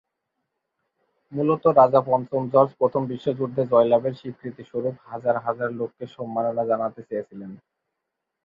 মূলতঃ 1.33 1.65
রাজা 1.79 2.01
পঞ্চম 2.01 2.41
জর্জ 2.53 2.71
প্রথম 2.79 3.01
বিশ্বযুদ্ধে 3.11 3.61
জয়লাভের 3.71 4.13
স্বীকৃতিস্বরূপ 4.13 4.95
হাজার 5.05 5.35
হাজার 5.45 5.69
লোককে 5.79 6.05
সম্মাননা 6.15 6.63
জানাতে 6.71 7.01
চেয়েছিলেন। 7.09 7.51